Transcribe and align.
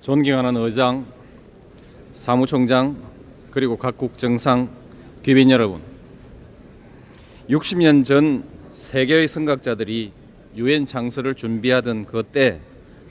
존경하는 0.00 0.56
의장, 0.56 1.04
사무총장, 2.14 2.96
그리고 3.50 3.76
각국 3.76 4.16
정상, 4.16 4.70
귀빈 5.22 5.50
여러분. 5.50 5.82
60년 7.50 8.06
전 8.06 8.42
세계의 8.72 9.28
선각자들이 9.28 10.12
유엔 10.56 10.86
창설을 10.86 11.34
준비하던 11.34 12.06
그때 12.06 12.60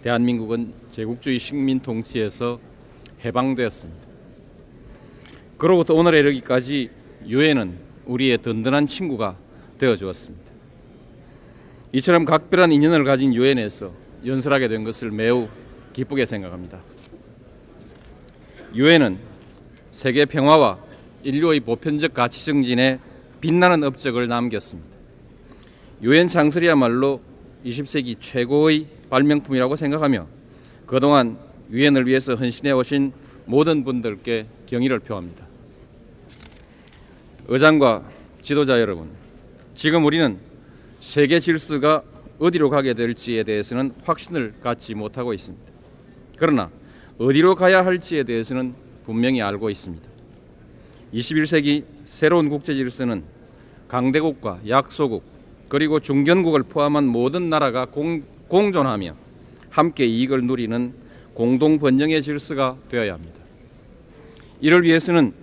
대한민국은 0.01 0.73
제국주의 0.89 1.37
식민 1.37 1.79
통치에서 1.79 2.59
해방되었습니다. 3.23 4.07
그로부터 5.59 5.93
오늘에 5.93 6.19
이르기까지 6.19 6.89
유엔은 7.27 7.77
우리의 8.07 8.39
든든한 8.39 8.87
친구가 8.87 9.37
되어 9.77 9.95
주었습니다. 9.95 10.49
이처럼 11.91 12.25
각별한 12.25 12.71
인연을 12.71 13.03
가진 13.03 13.35
유엔에서 13.35 13.91
연설하게 14.25 14.69
된 14.69 14.83
것을 14.83 15.11
매우 15.11 15.47
기쁘게 15.93 16.25
생각합니다. 16.25 16.79
유엔은 18.73 19.17
세계 19.91 20.25
평화와 20.25 20.77
인류의 21.23 21.61
보편적 21.61 22.13
가치 22.13 22.45
정진에 22.45 22.99
빛나는 23.41 23.83
업적을 23.83 24.27
남겼습니다. 24.27 24.97
유엔 26.01 26.27
창설이야말로 26.27 27.21
20세기 27.65 28.17
최고의 28.19 28.87
발명품이라고 29.09 29.75
생각하며 29.75 30.27
그동안 30.85 31.37
유엔을 31.71 32.07
위해서 32.07 32.35
헌신해 32.35 32.71
오신 32.71 33.11
모든 33.45 33.83
분들께 33.83 34.45
경의를 34.67 34.99
표합니다. 34.99 35.47
의장과 37.47 38.03
지도자 38.41 38.79
여러분, 38.79 39.09
지금 39.75 40.05
우리는 40.05 40.37
세계 40.99 41.39
질서가 41.39 42.03
어디로 42.37 42.69
가게 42.69 42.93
될지에 42.93 43.43
대해서는 43.43 43.93
확신을 44.03 44.53
갖지 44.61 44.93
못하고 44.93 45.33
있습니다. 45.33 45.78
그러나 46.39 46.71
어디로 47.17 47.55
가야 47.55 47.85
할지에 47.85 48.23
대해서는 48.23 48.73
분명히 49.03 49.41
알고 49.41 49.69
있습니다. 49.69 50.09
21세기 51.13 51.83
새로운 52.05 52.47
국제 52.47 52.73
질서는 52.73 53.23
강대국과 53.89 54.61
약소국 54.67 55.23
그리고 55.67 55.99
중견국을 55.99 56.63
포함한 56.63 57.05
모든 57.05 57.49
나라가 57.49 57.85
공, 57.85 58.23
공존하며 58.47 59.15
함께 59.69 60.05
이익을 60.05 60.45
누리는 60.45 60.93
공동 61.33 61.77
번영의 61.77 62.23
질서가 62.23 62.77
되어야 62.89 63.13
합니다. 63.13 63.35
이를 64.61 64.83
위해서는 64.83 65.33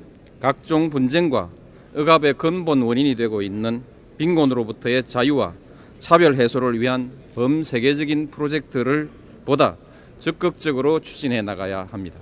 각종 0.41 0.91
분쟁과 0.91 1.51
억압의 1.95 2.35
근본 2.35 2.83
원인이 2.83 3.15
되고 3.17 3.43
있는 3.43 3.83
빈곤으로부터의 4.19 5.05
자유와 5.05 5.55
차별 5.99 6.35
해소를 6.35 6.81
위한 6.81 7.11
범세계적인 7.35 8.31
프로젝트를 8.31 9.09
보다 9.45 9.77
적극적으로 10.19 11.00
추진해 11.00 11.42
나가야 11.42 11.89
합니다. 11.91 12.19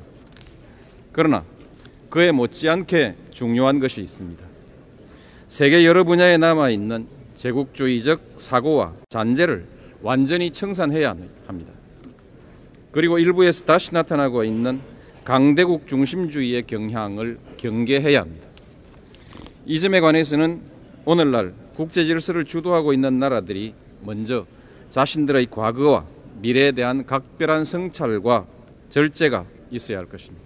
그러나 1.12 1.44
그에 2.10 2.32
못지않게 2.32 3.16
중요한 3.30 3.80
것이 3.80 4.00
있습니다. 4.00 4.44
세계 5.48 5.84
여러 5.84 6.04
분야에 6.04 6.36
남아 6.36 6.70
있는 6.70 7.06
제국주의적 7.36 8.34
사고와 8.36 8.94
잔재를 9.08 9.66
완전히 10.02 10.50
청산해야 10.50 11.16
합니다. 11.46 11.72
그리고 12.90 13.18
일부에서 13.18 13.64
다시 13.64 13.92
나타나고 13.94 14.44
있는 14.44 14.80
강대국 15.24 15.86
중심주의의 15.86 16.64
경향을 16.64 17.38
경계해야 17.56 18.20
합니다. 18.20 18.46
이 19.66 19.80
점에 19.80 20.00
관해서는 20.00 20.60
오늘날 21.04 21.54
국제 21.74 22.04
질서를 22.04 22.44
주도하고 22.44 22.92
있는 22.92 23.18
나라들이 23.18 23.74
먼저 24.02 24.46
자신들의 24.90 25.46
과거와 25.50 26.04
미래에 26.44 26.72
대한 26.72 27.06
각별한 27.06 27.64
성찰과 27.64 28.46
절제가 28.90 29.46
있어야 29.70 29.96
할 29.96 30.06
것입니다. 30.06 30.44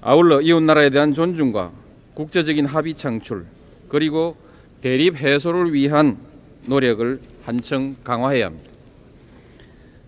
아울러 0.00 0.40
이웃 0.40 0.62
나라에 0.62 0.90
대한 0.90 1.12
존중과 1.12 1.72
국제적인 2.14 2.64
합의 2.64 2.94
창출 2.94 3.46
그리고 3.88 4.36
대립 4.80 5.16
해소를 5.16 5.72
위한 5.72 6.16
노력을 6.66 7.20
한층 7.44 7.96
강화해야 8.04 8.46
합니다. 8.46 8.70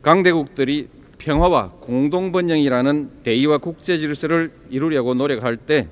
강대국들이 0.02 0.88
평화와 1.18 1.72
공동 1.80 2.30
번영이라는 2.30 3.10
대의와 3.24 3.58
국제 3.58 3.98
질서를 3.98 4.52
이루려고 4.70 5.14
노력할 5.14 5.56
때 5.56 5.88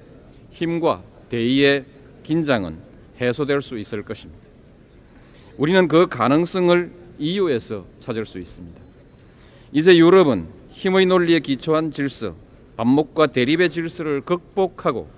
힘과 0.51 1.03
대의의 1.31 1.85
긴장은 2.23 2.77
해소될 3.21 3.61
수 3.61 3.77
있을 3.77 4.05
것입니다. 4.05 4.41
우리는 5.57 5.89
그 5.89 6.07
가능성을 6.07 6.98
EU에서 7.19 7.85
찾을 7.99 8.25
수 8.25 8.39
있습니다. 8.39 8.81
이제 9.73 9.97
유럽은 9.97 10.47
힘의 10.71 11.07
논리에 11.07 11.41
기초한 11.41 11.93
질서, 11.93 12.35
반목과 12.77 13.27
대립의 13.27 13.71
질서를 13.71 14.21
극복하고 14.21 15.09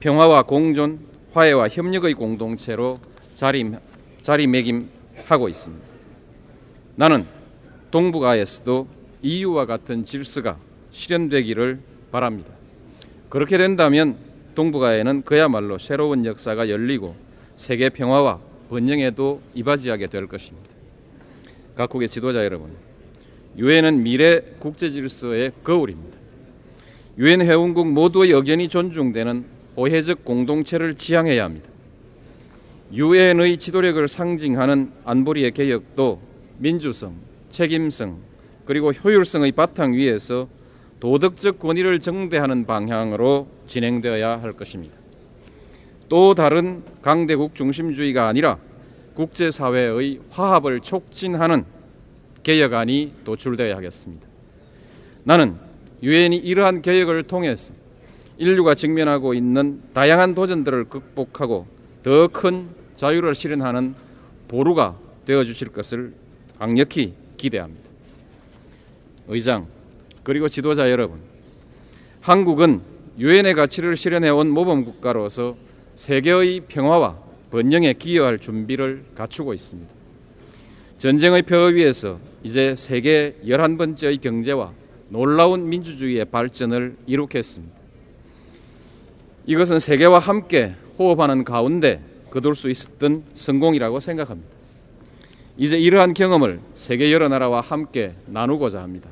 평화와 0.00 0.42
공존, 0.42 0.98
화해와 1.32 1.68
협력의 1.68 2.14
공동체로 2.14 2.98
자리, 3.34 3.70
자리매김하고 4.20 5.48
있습니다. 5.48 5.86
나는 6.96 7.26
동북아에서도 7.90 8.88
EU와 9.22 9.66
같은 9.66 10.04
질서가 10.04 10.58
실현되기를 10.90 11.78
바랍니다. 12.10 12.52
그렇게 13.28 13.58
된다면 13.58 14.16
동북아에는 14.54 15.22
그야말로 15.22 15.78
새로운 15.78 16.26
역사가 16.26 16.68
열리고 16.68 17.14
세계 17.56 17.88
평화와 17.88 18.40
번영에도 18.68 19.40
이바지하게 19.54 20.08
될 20.08 20.26
것입니다. 20.26 20.69
각국의 21.74 22.08
지도자 22.08 22.44
여러분, 22.44 22.70
유엔은 23.56 24.02
미래 24.02 24.40
국제 24.58 24.90
질서의 24.90 25.52
거울입니다. 25.64 26.18
유엔 27.18 27.40
회원국 27.40 27.88
모두의 27.88 28.32
의견이 28.32 28.68
존중되는 28.68 29.44
호혜적 29.76 30.24
공동체를 30.24 30.94
지향해야 30.94 31.44
합니다. 31.44 31.68
유엔의 32.92 33.58
지도력을 33.58 34.06
상징하는 34.08 34.92
안보리의 35.04 35.52
개혁도 35.52 36.20
민주성, 36.58 37.14
책임성, 37.50 38.18
그리고 38.64 38.92
효율성의 38.92 39.52
바탕 39.52 39.92
위에서 39.92 40.48
도덕적 41.00 41.58
권위를 41.58 41.98
정대하는 42.00 42.66
방향으로 42.66 43.48
진행되어야 43.66 44.42
할 44.42 44.52
것입니다. 44.52 44.96
또 46.08 46.34
다른 46.34 46.82
강대국 47.02 47.54
중심주의가 47.54 48.28
아니라 48.28 48.58
국제사회의 49.14 50.20
화합을 50.30 50.80
촉진하는 50.80 51.64
개혁안이 52.42 53.14
도출되어야 53.24 53.76
하겠습니다. 53.76 54.26
나는 55.24 55.56
유엔이 56.02 56.36
이러한 56.36 56.82
개혁을 56.82 57.24
통해서 57.24 57.74
인류가 58.38 58.74
직면하고 58.74 59.34
있는 59.34 59.82
다양한 59.92 60.34
도전들을 60.34 60.84
극복하고 60.84 61.66
더 62.02 62.28
큰 62.28 62.68
자유를 62.96 63.34
실현하는 63.34 63.94
보루가 64.48 64.96
되어 65.26 65.44
주실 65.44 65.68
것을 65.68 66.14
강력히 66.58 67.14
기대합니다. 67.36 67.88
의장 69.28 69.66
그리고 70.22 70.48
지도자 70.48 70.90
여러분, 70.90 71.20
한국은 72.20 72.80
유엔의 73.18 73.54
가치를 73.54 73.96
실현해 73.96 74.28
온 74.30 74.50
모범 74.50 74.84
국가로서 74.84 75.56
세계의 75.94 76.62
평화와 76.68 77.18
번영에 77.50 77.94
기여할 77.94 78.38
준비를 78.38 79.04
갖추고 79.14 79.52
있습니다. 79.52 79.92
전쟁의 80.98 81.42
표 81.42 81.56
위에서 81.56 82.20
이제 82.42 82.74
세계 82.76 83.34
11번째의 83.44 84.20
경제와 84.20 84.72
놀라운 85.08 85.68
민주주의의 85.68 86.26
발전을 86.26 86.96
이룩했습니다. 87.06 87.80
이것은 89.46 89.78
세계와 89.78 90.18
함께 90.18 90.74
호흡하는 90.98 91.42
가운데 91.42 92.02
거둘 92.30 92.54
수 92.54 92.70
있었던 92.70 93.24
성공이라고 93.34 93.98
생각합니다. 93.98 94.48
이제 95.56 95.78
이러한 95.78 96.14
경험을 96.14 96.60
세계 96.74 97.12
여러 97.12 97.28
나라와 97.28 97.60
함께 97.60 98.14
나누고자 98.26 98.80
합니다. 98.80 99.10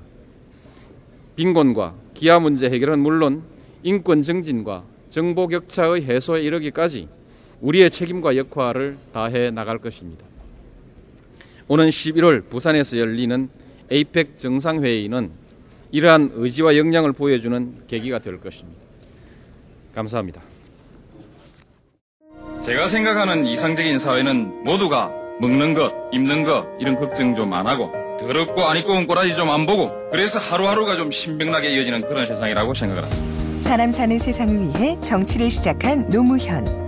빈곤과 1.36 1.94
기아 2.14 2.38
문제 2.38 2.70
해결은 2.70 3.00
물론 3.00 3.42
인권 3.82 4.22
증진과 4.22 4.84
정보 5.08 5.46
격차의 5.46 6.04
해소에 6.04 6.42
이르기까지 6.42 7.08
우리의 7.60 7.90
책임과 7.90 8.36
역할을 8.36 8.96
다해 9.12 9.50
나갈 9.50 9.78
것입니다. 9.78 10.24
오는 11.66 11.88
11월 11.88 12.48
부산에서 12.48 12.98
열리는 12.98 13.48
에이펙 13.90 14.38
정상회의는 14.38 15.30
이러한 15.90 16.30
의지와 16.34 16.76
역량을 16.76 17.12
보여주는 17.12 17.74
계기가 17.86 18.18
될 18.20 18.38
것입니다. 18.40 18.78
감사합니다. 19.94 20.40
제가 22.62 22.86
생각하는 22.88 23.46
이상적인 23.46 23.98
사회는 23.98 24.64
모두가 24.64 25.10
먹는 25.40 25.74
것, 25.74 25.92
입는 26.12 26.44
것 26.44 26.66
이런 26.80 26.96
걱정 26.96 27.34
좀 27.34 27.52
안 27.52 27.66
하고 27.66 27.90
더럽고 28.20 28.62
안 28.64 28.76
입고 28.78 28.92
온 28.92 29.06
꼬라지 29.06 29.34
좀 29.36 29.48
안 29.50 29.64
보고 29.66 29.90
그래서 30.10 30.38
하루하루가 30.38 30.96
좀 30.96 31.10
신명나게 31.10 31.70
이어지는 31.70 32.02
그런 32.08 32.26
세상이라고 32.26 32.74
생각을 32.74 33.02
합니다. 33.02 33.60
사람 33.60 33.90
사는 33.90 34.18
세상을 34.18 34.60
위해 34.60 34.96
정치를 35.00 35.48
시작한 35.50 36.08
노무현. 36.10 36.87